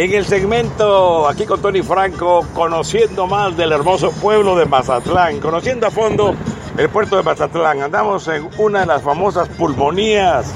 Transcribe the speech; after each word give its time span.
en 0.00 0.14
el 0.14 0.24
segmento 0.24 1.28
aquí 1.28 1.44
con 1.44 1.60
Tony 1.60 1.82
Franco, 1.82 2.46
conociendo 2.54 3.26
más 3.26 3.56
del 3.56 3.72
hermoso 3.72 4.10
pueblo 4.12 4.56
de 4.56 4.64
Mazatlán, 4.66 5.40
conociendo 5.40 5.86
a 5.86 5.90
fondo 5.90 6.34
el 6.78 6.88
puerto 6.88 7.16
de 7.16 7.22
Mazatlán. 7.22 7.82
Andamos 7.82 8.26
en 8.28 8.48
una 8.58 8.80
de 8.80 8.86
las 8.86 9.02
famosas 9.02 9.48
pulmonías, 9.50 10.46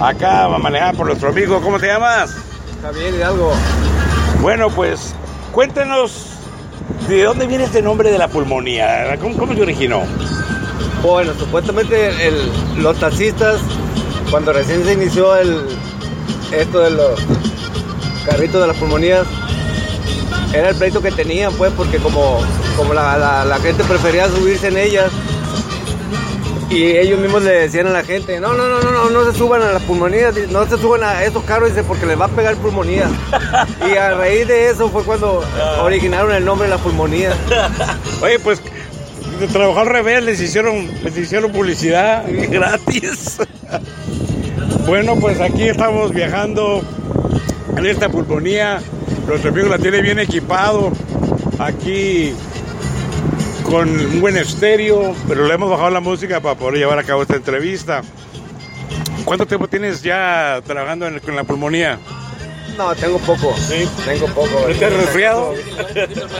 acá 0.00 0.48
manejada 0.58 0.92
por 0.92 1.06
nuestro 1.06 1.30
amigo, 1.30 1.60
¿cómo 1.60 1.78
te 1.78 1.86
llamas? 1.88 2.36
Javier 2.82 3.14
Hidalgo. 3.14 3.52
Bueno, 4.42 4.68
pues 4.70 5.14
cuéntenos 5.52 6.28
de 7.08 7.22
dónde 7.24 7.46
viene 7.46 7.64
este 7.64 7.82
nombre 7.82 8.10
de 8.10 8.18
la 8.18 8.28
pulmonía, 8.28 9.16
¿cómo, 9.20 9.36
cómo 9.36 9.54
se 9.54 9.62
originó? 9.62 10.02
Bueno, 11.02 11.32
supuestamente 11.38 12.28
el- 12.28 12.50
los 12.82 12.96
taxistas, 12.98 13.60
cuando 14.30 14.52
recién 14.52 14.84
se 14.84 14.92
inició 14.92 15.34
el, 15.36 15.66
esto 16.52 16.80
de 16.80 16.90
los 16.90 17.20
carritos 18.24 18.60
de 18.60 18.66
las 18.68 18.76
pulmonías, 18.76 19.26
era 20.54 20.70
el 20.70 20.76
pleito 20.76 21.02
que 21.02 21.10
tenían, 21.10 21.52
pues, 21.54 21.72
porque 21.76 21.98
como, 21.98 22.40
como 22.76 22.94
la, 22.94 23.16
la- 23.18 23.44
la 23.44 23.58
gente 23.58 23.82
prefería 23.84 24.28
subirse 24.28 24.68
en 24.68 24.78
ellas, 24.78 25.10
y 26.70 26.84
ellos 26.96 27.20
mismos 27.20 27.42
le 27.42 27.50
decían 27.52 27.86
a 27.86 27.90
la 27.90 28.02
gente, 28.02 28.40
no, 28.40 28.54
no, 28.54 28.66
no, 28.68 28.80
no, 28.80 28.90
no, 28.90 29.10
no 29.10 29.30
se 29.30 29.36
suban 29.38 29.62
a 29.62 29.72
las 29.72 29.82
pulmonías, 29.82 30.34
no 30.50 30.66
se 30.66 30.76
suban 30.78 31.04
a 31.04 31.22
esos 31.22 31.44
carros, 31.44 31.68
dice, 31.68 31.84
porque 31.84 32.06
les 32.06 32.18
va 32.20 32.24
a 32.24 32.28
pegar 32.28 32.56
pulmonía. 32.56 33.08
y 33.92 33.96
a 33.96 34.14
raíz 34.14 34.48
de 34.48 34.70
eso 34.70 34.88
fue 34.88 35.04
cuando 35.04 35.44
originaron 35.82 36.32
el 36.32 36.44
nombre 36.44 36.66
de 36.68 36.74
la 36.74 36.80
pulmonía. 36.82 37.32
Oye, 38.22 38.38
pues 38.40 38.60
de 39.38 39.46
trabajar 39.48 39.82
al 39.88 39.92
revés, 39.92 40.22
les 40.24 40.40
hicieron, 40.40 40.88
les 41.04 41.16
hicieron 41.16 41.52
publicidad 41.52 42.24
gratis. 42.28 43.36
bueno, 44.86 45.14
pues 45.16 45.40
aquí 45.40 45.68
estamos 45.68 46.12
viajando 46.12 46.82
en 47.76 47.86
esta 47.86 48.08
pulmonía. 48.08 48.80
Nuestro 49.26 49.50
amigo 49.50 49.68
la 49.68 49.78
tiene 49.78 50.00
bien 50.02 50.18
equipado. 50.18 50.92
Aquí 51.58 52.34
con 53.64 53.88
un 53.88 54.20
buen 54.20 54.36
estéreo, 54.36 55.14
pero 55.26 55.46
le 55.46 55.54
hemos 55.54 55.70
bajado 55.70 55.90
la 55.90 56.00
música 56.00 56.40
para 56.40 56.54
poder 56.54 56.78
llevar 56.78 56.98
a 56.98 57.04
cabo 57.04 57.22
esta 57.22 57.36
entrevista. 57.36 58.02
¿Cuánto 59.24 59.46
tiempo 59.46 59.68
tienes 59.68 60.02
ya 60.02 60.60
trabajando 60.66 61.06
en, 61.06 61.18
con 61.20 61.34
la 61.34 61.44
pulmonía? 61.44 61.98
No, 62.76 62.94
tengo 62.94 63.18
poco. 63.18 63.54
Sí. 63.56 63.88
Tengo 64.04 64.26
poco. 64.28 64.68
¿Estás 64.68 64.92
resfriado? 64.92 65.54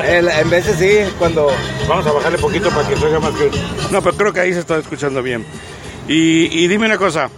En 0.05 0.51
veces 0.51 0.77
sí, 0.79 1.13
cuando 1.19 1.51
Vamos 1.89 2.07
a 2.07 2.13
bajarle 2.13 2.39
poquito 2.39 2.71
para 2.71 2.89
que 2.89 2.97
se 2.97 3.05
oiga 3.05 3.21
más 3.21 3.33
que... 3.35 3.51
No, 3.91 4.03
pero 4.03 4.17
creo 4.17 4.33
que 4.33 4.41
ahí 4.41 4.53
se 4.53 4.61
está 4.61 4.79
escuchando 4.79 5.23
bien. 5.23 5.45
Y, 6.09 6.47
y 6.51 6.67
dime 6.67 6.87
una 6.87 6.99
cosa. 6.99 7.31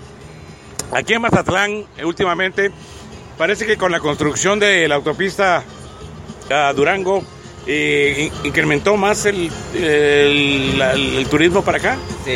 Aquí 0.93 1.15
en 1.15 1.23
Mazatlán, 1.23 1.85
eh, 1.97 2.05
últimamente, 2.05 2.71
parece 3.39 3.67
que 3.67 3.77
con 3.77 3.93
la 3.93 4.01
construcción 4.01 4.59
de 4.59 4.87
la 4.89 4.95
autopista 4.97 5.63
a 6.51 6.73
Durango, 6.73 7.23
eh, 7.67 8.31
in- 8.43 8.47
incrementó 8.47 8.97
más 8.97 9.27
el, 9.27 9.51
el- 9.75 10.79
la- 10.79 10.93
el 10.93 11.27
turismo 11.29 11.63
para 11.63 11.79
acá. 11.79 11.97
sí, 12.25 12.33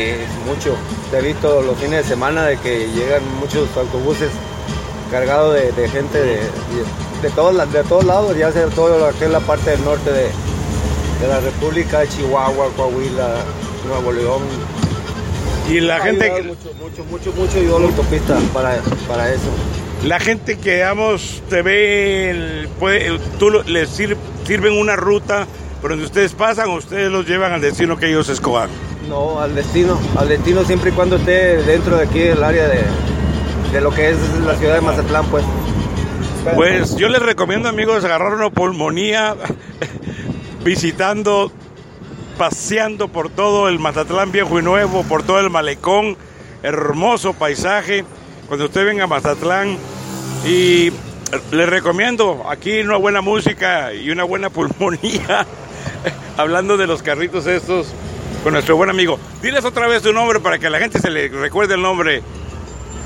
mucho. 0.47 0.77
He 1.17 1.21
visto 1.23 1.63
los 1.63 1.77
fines 1.79 2.03
de 2.03 2.09
semana 2.09 2.47
de 2.47 2.57
que 2.59 2.89
llegan 2.95 3.23
muchos 3.41 3.69
autobuses 3.77 4.31
cargados 5.11 5.55
de, 5.55 5.73
de 5.73 5.89
gente 5.89 6.19
de, 6.19 6.37
de, 6.37 6.43
de 7.23 7.31
todos, 7.35 7.73
de 7.73 7.83
todos 7.85 8.05
lados, 8.05 8.37
ya 8.37 8.53
sea 8.53 8.67
todo 8.67 8.97
lo 8.99 9.19
que 9.19 9.25
es 9.25 9.31
la 9.31 9.41
parte 9.41 9.71
del 9.71 9.85
norte 9.85 10.11
de, 10.13 10.25
de 11.21 11.29
la 11.29 11.41
República, 11.41 12.07
Chihuahua, 12.09 12.69
Coahuila, 12.77 13.35
Nuevo 13.89 14.13
León. 14.13 14.43
Y 15.69 15.81
la 15.81 15.97
Ha 15.97 16.01
gente, 16.01 16.31
mucho, 16.43 16.73
mucho, 16.81 17.05
mucho, 17.11 17.33
mucho 17.33 17.59
ayudó 17.59 17.79
la 17.81 17.87
autopista 17.87 18.37
para, 18.55 18.77
para 19.09 19.31
eso. 19.31 19.51
La 20.05 20.19
gente 20.21 20.59
que, 20.59 20.75
digamos, 20.77 21.43
te 21.51 21.63
ve, 21.63 22.31
el- 22.31 22.69
puede, 22.79 23.19
tú 23.39 23.51
les 23.67 23.89
sir- 23.91 24.17
sirven 24.47 24.73
una 24.79 24.97
ruta 24.97 25.47
por 25.81 25.91
donde 25.91 26.05
ustedes 26.07 26.33
pasan 26.33 26.69
o 26.71 26.75
ustedes 26.75 27.11
los 27.11 27.27
llevan 27.27 27.53
al 27.53 27.61
destino 27.61 27.97
que 27.97 28.09
ellos 28.09 28.29
escojan. 28.29 28.69
No, 29.09 29.41
al 29.41 29.55
destino, 29.55 29.99
al 30.17 30.29
destino 30.29 30.63
siempre 30.65 30.91
y 30.91 30.93
cuando 30.93 31.17
esté 31.17 31.57
dentro 31.63 31.97
de 31.97 32.05
aquí 32.05 32.19
del 32.21 32.43
área 32.45 32.69
de, 32.69 32.83
de 33.73 33.81
lo 33.81 33.91
que 33.91 34.11
es 34.11 34.17
la 34.47 34.55
ciudad 34.57 34.75
de 34.75 34.81
Mazatlán, 34.83 35.27
pues. 35.27 35.45
Pues 36.55 36.97
yo 36.97 37.09
les 37.11 37.21
recomiendo, 37.21 37.69
amigos, 37.69 38.03
agarrar 38.05 38.33
una 38.35 38.49
pulmonía 38.51 39.37
visitando, 40.65 41.51
paseando 42.39 43.09
por 43.09 43.29
todo 43.31 43.69
el 43.69 43.79
Mazatlán 43.79 44.33
viejo 44.33 44.59
y 44.59 44.63
nuevo, 44.63 45.03
por 45.05 45.23
todo 45.23 45.41
el 45.41 45.51
malecón, 45.51 46.17
hermoso 46.63 47.33
paisaje. 47.35 48.05
Cuando 48.51 48.67
usted 48.67 48.85
venga 48.85 49.05
a 49.05 49.07
Mazatlán 49.07 49.79
y 50.45 50.91
les 51.53 51.69
recomiendo 51.69 52.43
aquí 52.51 52.81
una 52.81 52.97
buena 52.97 53.21
música 53.21 53.95
y 53.95 54.11
una 54.11 54.25
buena 54.25 54.51
pulmonía, 54.51 55.47
hablando 56.37 56.77
de 56.77 56.89
los 56.89 57.01
carritos 57.01 57.47
estos 57.47 57.95
con 58.43 58.55
nuestro 58.55 58.75
buen 58.75 58.91
amigo. 58.91 59.21
Diles 59.41 59.65
otra 59.65 59.87
vez 59.87 60.03
tu 60.03 60.13
nombre 60.13 60.41
para 60.41 60.59
que 60.59 60.67
a 60.67 60.71
la 60.71 60.81
gente 60.81 60.99
se 60.99 61.11
le 61.11 61.29
recuerde 61.29 61.75
el 61.75 61.83
nombre. 61.83 62.23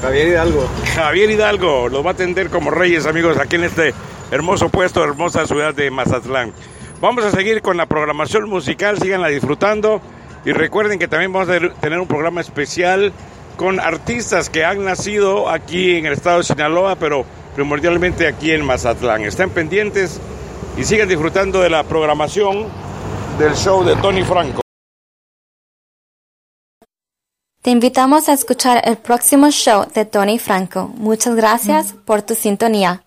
Javier 0.01 0.29
Hidalgo. 0.29 0.67
Javier 0.95 1.31
Hidalgo 1.33 1.91
los 1.91 2.03
va 2.03 2.13
a 2.13 2.15
atender 2.15 2.49
como 2.49 2.71
reyes, 2.71 3.05
amigos, 3.05 3.37
aquí 3.37 3.57
en 3.57 3.65
este 3.65 3.93
hermoso 4.31 4.71
puesto, 4.71 5.05
hermosa 5.05 5.47
ciudad 5.47 5.75
de 5.75 5.91
Mazatlán. 5.91 6.55
Vamos 7.03 7.23
a 7.23 7.31
seguir 7.31 7.61
con 7.61 7.77
la 7.77 7.85
programación 7.85 8.49
musical, 8.49 8.99
síganla 8.99 9.29
disfrutando 9.29 10.01
y 10.47 10.53
recuerden 10.53 10.99
que 10.99 11.07
también 11.07 11.35
vamos 11.35 11.51
a 11.51 11.61
tener 11.81 11.99
un 11.99 12.09
programa 12.09 12.41
especial 12.41 13.13
con 13.57 13.81
artistas 13.81 14.51
que 14.51 14.65
han 14.65 14.85
nacido 14.85 15.49
aquí 15.49 15.97
en 15.97 16.07
el 16.07 16.15
estado 16.15 16.39
de 16.39 16.45
Sinaloa, 16.45 16.97
pero 16.97 17.25
primordialmente 17.55 18.27
aquí 18.27 18.51
en 18.51 18.65
Mazatlán. 18.65 19.23
Estén 19.23 19.51
pendientes 19.51 20.21
y 20.77 20.85
sigan 20.85 21.09
disfrutando 21.09 21.61
de 21.61 21.71
la 21.71 21.85
programación 21.85 22.67
del 23.39 23.55
show 23.55 23.85
de 23.85 23.97
Tony 23.97 24.23
Franco. 24.25 24.61
Te 27.63 27.71
invitamos 27.71 28.29
a 28.29 28.35
escuchar 28.35 28.83
el 28.85 28.99
próximo 28.99 29.51
show 29.51 29.87
de 29.95 30.05
Tony 30.05 30.39
Franco. 30.39 30.93
Muchas 30.97 31.35
gracias 31.35 31.95
por 32.05 32.21
tu 32.21 32.35
sintonía. 32.35 33.04